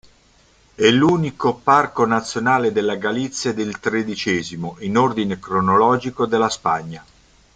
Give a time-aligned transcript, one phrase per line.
[0.73, 7.05] È l'unico parco nazionale della Galizia ed il tredicesimo, in ordine cronologico, della Spagna.